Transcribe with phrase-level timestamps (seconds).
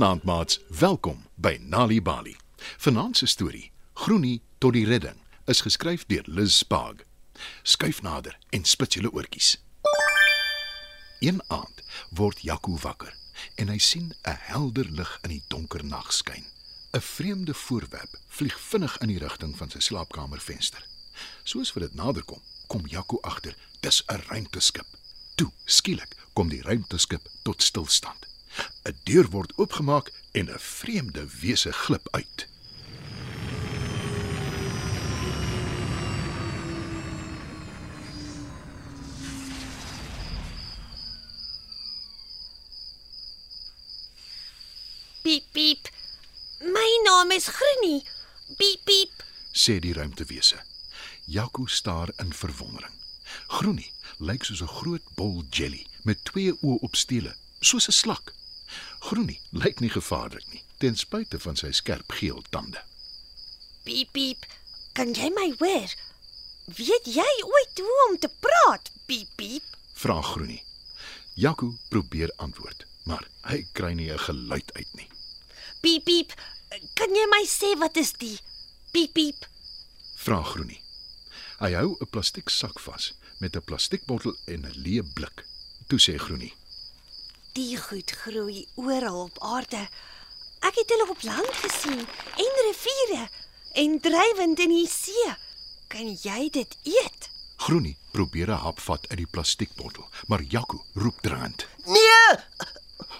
[0.00, 2.36] Goeienaand maats, welkom by Nali Bali.
[2.56, 7.02] Vanaand se storie, Groenie tot die redding, is geskryf deur Liz Spaag.
[7.62, 9.58] Skuif nader en spit julle oortjies.
[11.18, 11.82] Een aand
[12.16, 13.12] word Jaco wakker
[13.60, 16.48] en hy sien 'n helder lig in die donker nag skyn.
[16.96, 20.86] 'n Vreemde voorwerp vlieg vinnig in die rigting van sy slaapkamervenster.
[21.44, 24.88] Soos wat dit naderkom, kom Jaco agter, dis 'n ruimteskip.
[25.34, 28.29] Toe, skielik, kom die ruimteskip tot stilstand.
[28.82, 32.48] 'n Deur word oopgemaak en 'n vreemde wese glip uit.
[45.22, 45.88] Piep piep.
[46.60, 48.02] My naam is Groenie.
[48.56, 49.24] Piep piep.
[49.52, 50.62] sê die ruimtewese.
[51.24, 52.94] Jaco staar in verwondering.
[53.46, 58.39] Groenie lyk soos 'n groot bol jelly met twee oë op stele, soos 'n slak.
[59.00, 62.82] Groenie lyk nie gevaarlik nie, ten spyte van sy skerp geel tande.
[63.84, 64.46] Piep piep.
[64.92, 65.94] Kan jy my hoor?
[66.76, 68.90] Weet jy ooit hoe om te praat?
[69.06, 69.64] Piep piep.
[69.94, 70.62] Vra Groenie.
[71.34, 75.08] Jaco probeer antwoord, maar hy kry nie 'n geluid uit nie.
[75.80, 76.32] Piep piep.
[76.94, 78.38] Kan jy my sê wat is die?
[78.92, 79.46] Piep piep.
[80.16, 80.82] Vra Groenie.
[81.60, 85.44] Hy hou 'n plastiek sak vas met 'n plastiekbottel en 'n leë blik.
[85.88, 86.54] Toe sê Groenie:
[87.52, 89.88] Die goed groei oral op aarde.
[90.62, 92.02] Ek het hulle op land gesien
[92.44, 93.24] en riviere
[93.82, 95.32] en drywend in die see.
[95.90, 97.30] Kan jy dit eet?
[97.56, 101.66] Groenie probeer 'n hap vat uit die plastiekbottel, maar Jaco roep draand.
[101.84, 102.38] Nee!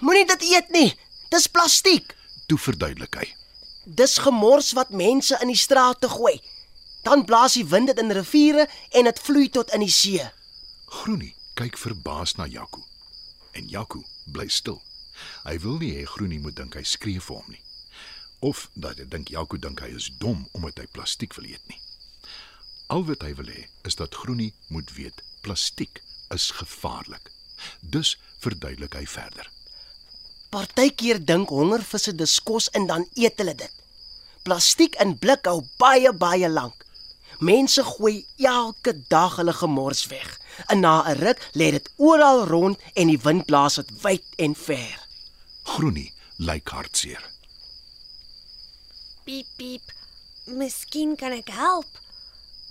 [0.00, 0.98] Moenie dit eet nie.
[1.28, 2.14] Dis plastiek.
[2.46, 3.34] Toe verduidelik hy.
[3.84, 6.40] Dis gemors wat mense in die strate gooi.
[7.02, 10.30] Dan blaas die wind dit in riviere en dit vloei tot in die see.
[10.86, 12.84] Groenie kyk verbaas na Jaco.
[13.52, 14.80] En Jaco bly stil.
[15.44, 17.62] Hy wil nie hê Groenie moet dink hy skree vir hom nie.
[18.40, 21.80] Of dat hy dink Jaco dink hy is dom omdat hy plastiek wil eet nie.
[22.90, 26.00] Al wat hy wil hê is dat Groenie moet weet plastiek
[26.34, 27.30] is gevaarlik.
[27.80, 29.50] Dus verduidelik hy verder.
[30.50, 33.74] Partykeer dink hongervisse dis kos en dan eet hulle dit.
[34.42, 36.86] Plastiek in blik hou baie baie lank.
[37.38, 40.39] Mense gooi elke dag hulle gemors weg.
[40.66, 44.54] En na 'n ruk lê dit oral rond en die wind blaas dit wyd en
[44.54, 44.98] ver.
[45.62, 47.24] Groenie lyk hartseer.
[49.24, 49.82] Piep piep.
[50.46, 51.86] Miskien kan ek help.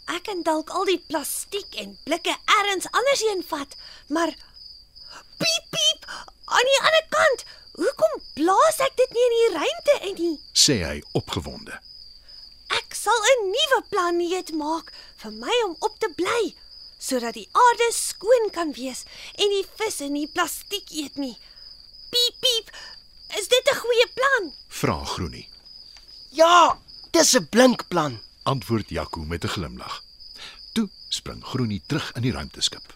[0.09, 3.75] Ek kan dalk al die plastiek en blikke elders andersheen vat,
[4.07, 4.31] maar
[5.37, 6.07] piep piep
[6.45, 7.45] aan die ander kant.
[7.79, 10.37] Hoekom blaas ek dit nie in die ruimte in nie?
[10.53, 11.77] sê hy opgewonde.
[12.79, 14.91] Ek sal 'n nuwe planeet maak
[15.21, 16.41] vir my om op te bly,
[16.99, 19.05] sodat die aarde skoon kan wees
[19.39, 21.37] en die visse nie plastiek eet nie.
[22.11, 22.71] Piep piep.
[23.39, 24.53] Is dit 'n goeie plan?
[24.67, 25.47] Vra Groenie.
[26.31, 26.77] Ja,
[27.11, 28.19] dis 'n blink plan.
[28.43, 30.03] Antwoord Jaco met 'n glimlag.
[30.73, 32.93] Toe spring Groenie terug in die ruimteskip.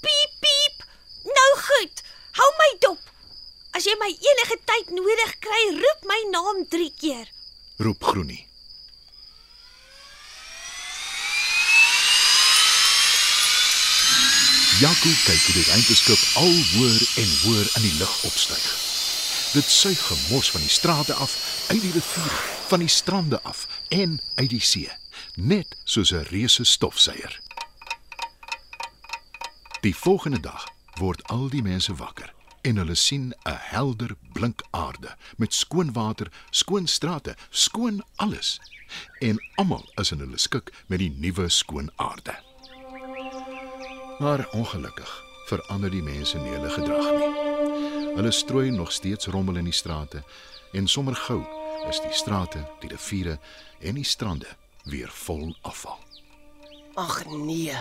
[0.00, 0.86] Piep piep.
[1.24, 2.02] Nou goed.
[2.32, 2.98] Hou my dop.
[3.72, 7.30] As jy my enige tyd nodig kry, roep my naam 3 keer.
[7.78, 8.46] Roep Groenie.
[14.80, 18.62] Jaco kyk hoe die ruimteskip al hoër en hoër in die lug opstyg.
[19.54, 21.34] Dit suig gemors van die strate af,
[21.68, 24.90] uit die riviere, van die strande af en uit die see,
[25.36, 27.38] net soos 'n reuse stofsuier.
[29.86, 30.66] Die volgende dag
[30.98, 36.32] word al die mense wakker en hulle sien 'n helder blink aarde met skoon water,
[36.50, 38.58] skoon strate, skoon alles.
[39.20, 42.53] En almal is in hulle skik met die nuwe skoon aarde.
[44.18, 47.30] Maar ongelukkig verander die mense nie hulle gedrag nie.
[48.14, 50.22] Hulle strooi nog steeds rommel in die strate
[50.72, 51.40] en sommer gou
[51.88, 53.38] is die strate, die riviere
[53.80, 54.48] en die strande
[54.84, 55.98] weer vol afval.
[56.94, 57.76] Ag nee.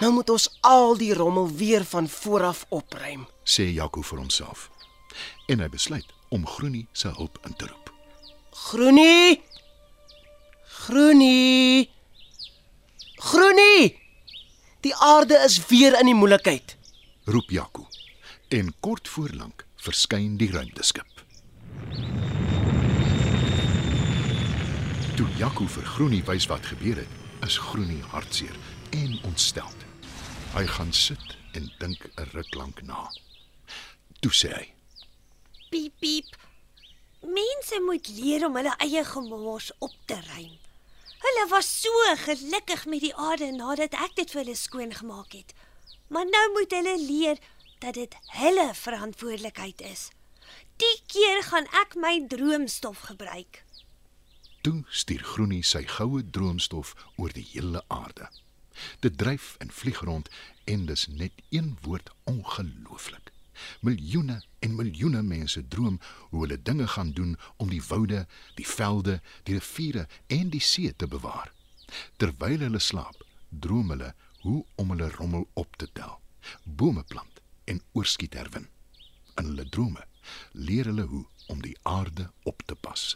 [0.00, 3.26] Nou moet ons al die rommel weer van voor af opruim.
[3.44, 4.70] sê Jaco vir homself.
[5.46, 7.92] En hy besluit om Groenie se hulp in te roep.
[8.50, 9.42] Groenie!
[10.66, 11.90] Groenie!
[13.16, 14.03] Groenie!
[14.84, 16.76] Die aarde is weer in die moeilikheid.
[17.24, 17.86] Roep Jaco.
[18.48, 21.22] En kort voorlank verskyn die ruimteskip.
[25.16, 27.16] Toe Jaco vir Groenie wys wat gebeur het,
[27.46, 28.58] is Groenie hartseer
[28.92, 29.86] en ontsteld.
[30.52, 33.08] Hy gaan sit en dink 'n ruk lank na.
[34.20, 34.66] Toe sê hy:
[35.70, 36.36] Piep piep.
[37.22, 40.58] Mense moet leer om hulle eie gemors op te ruim.
[41.24, 45.54] Hulle was so gelukkig met die aarde nadat ek dit vir hulle skoon gemaak het.
[46.12, 47.40] Maar nou moet hulle leer
[47.80, 50.10] dat dit hulle verantwoordelikheid is.
[50.76, 53.62] Die keer gaan ek my droomstof gebruik.
[54.64, 58.28] Toe stuur Groenie sy goue droomstof oor die hele aarde.
[59.00, 60.28] Dit dryf en vlieg rond
[60.64, 63.33] en dis net een woord ongelooflik.
[63.80, 65.98] Miljoene en miljoene mense droom
[66.30, 70.92] hoe hulle dinge gaan doen om die woude, die velde, die riviere en die see
[70.96, 71.52] te bewaar.
[72.16, 74.14] Terwyl hulle slaap, droom hulle
[74.44, 76.18] hoe om hulle rommel op te tel,
[76.64, 78.68] bome plant en oorskiet herwin.
[79.40, 80.04] In hulle drome
[80.52, 83.14] leer hulle hoe om die aarde op te pas.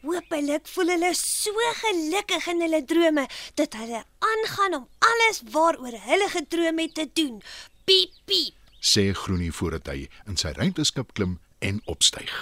[0.00, 3.26] Hoopelik voel hulle so gelukkig in hulle drome
[3.60, 4.00] dat hulle
[4.30, 7.42] aangaan om alles waaroor hulle gedroom het te doen.
[7.84, 8.59] Piep piep.
[8.80, 12.32] Sê Groenie voordat hy in sy ruimteskip klim en opstyg.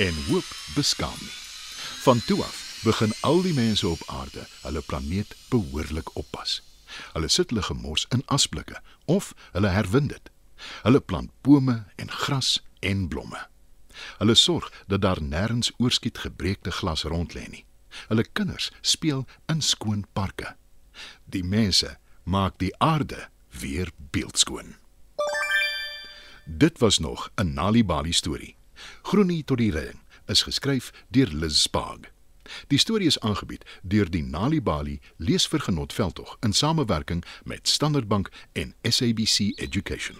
[0.00, 1.38] En hoop beskaam nie.
[2.04, 6.60] Van toe af begin al die mense op aarde hulle planeet behoorlik oppas.
[7.12, 10.30] Hulle sit hulle gemors in asblikke of hulle herwin dit.
[10.82, 13.46] Hulle plant bome en gras en blomme.
[14.18, 17.64] Hulle sorg dat daar nêrens oorskiet gebreekte glas rond lê nie.
[18.08, 20.56] Hulle kinders speel in skoon parke.
[21.24, 23.28] Die mense maak die aarde
[23.60, 24.76] weer beeldskoon.
[26.44, 28.56] Dit was nog 'n Nalibali storie.
[29.02, 32.12] Groenie tot die redding is geskryf deur Liz Sparg.
[32.66, 38.74] Die storie is aangebied deur die Nalibali Leesvergenot veldtog in samewerking met Standard Bank en
[38.82, 40.16] SABC Education.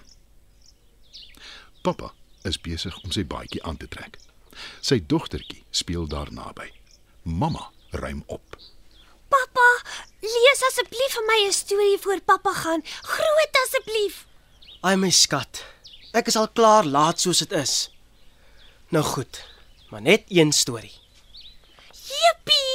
[1.82, 2.12] Pappa
[2.42, 4.18] is besig om sy baadjie aan te trek.
[4.80, 6.70] Sy dogtertjie speel daar naby.
[7.22, 8.56] Mamma ruim op.
[9.28, 9.68] Pappa,
[10.22, 12.82] lees asseblief vir my 'n storie voor pappa gaan.
[13.02, 14.26] Groot asseblief.
[14.80, 15.64] Ai my skat.
[16.12, 17.90] Ek is al klaar laat soos dit is.
[18.88, 19.44] Nou goed,
[19.90, 20.92] maar net een storie.
[21.92, 22.74] Jippie!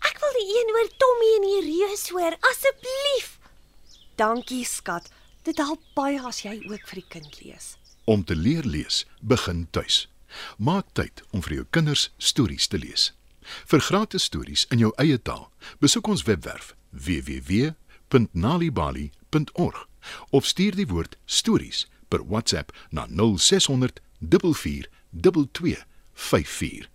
[0.00, 3.38] Ek wil die een oor Tommy en die reus hoor, asseblief.
[4.16, 5.08] Dankie, skat.
[5.42, 7.76] Dit help baie as jy ook vir die kind lees.
[8.04, 10.08] Om te leer lees, begin tuis.
[10.58, 13.12] Maak tyd om vir jou kinders stories te lees.
[13.66, 19.88] Vir gratis stories in jou eie taal, besoek ons webwerf www.nalibali.org
[20.30, 26.88] of stuur die woord stories per WhatsApp na 0600 442 2254.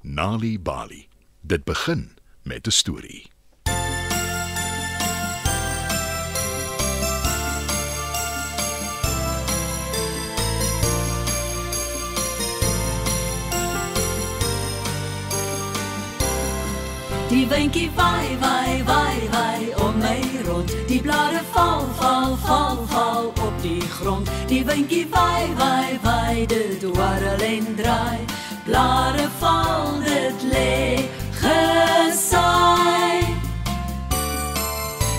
[0.00, 1.08] Nali Bali.
[1.40, 3.30] Dit begin met 'n storie.
[17.32, 20.68] Die windjie waai waai waai waai om my rond.
[20.88, 24.28] Die blare val val val val op die grond.
[24.48, 28.20] Die windjie waai waai waai dit warrel en draai.
[28.66, 31.08] Blare val dit lê
[31.40, 33.24] gesaai.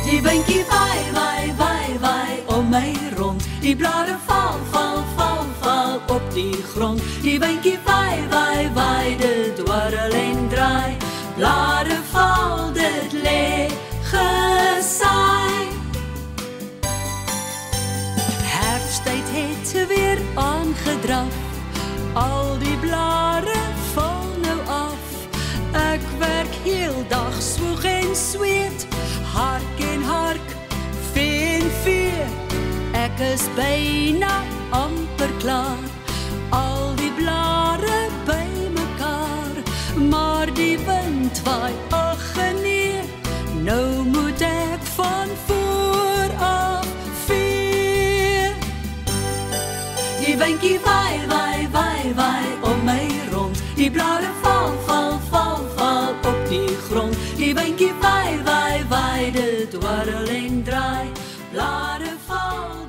[0.06, 3.42] Die windjie waai waai waai waai om my rond.
[3.66, 7.02] Die blare val val val val op die grond.
[7.26, 10.03] Die windjie waai waai waai dit warrel
[11.44, 13.68] Blare val dit lê
[14.12, 15.68] gesaai.
[18.44, 21.36] Herfsttyd het weer aangedraf.
[22.14, 23.60] Al die blare
[23.92, 25.04] val nou af.
[25.92, 28.88] Ek werk heeldag swoeg en sweet.
[29.36, 30.56] Hark en hark,
[31.12, 32.24] vee en vee.
[33.04, 34.40] Ek is byna
[34.72, 35.84] amper klaar.
[36.56, 38.03] Al die blare
[40.44, 41.74] maar die wind waai.
[41.90, 43.00] Ag nee
[43.64, 46.88] nou moet ek van voor af
[47.26, 48.52] veer
[50.20, 53.64] die windjie waai waai waai waai om my rond.
[53.76, 57.16] Die blare val val val val op die grond.
[57.38, 61.08] Die windjie waai waai waai dit dwarrel en draai.
[61.52, 62.84] Blare val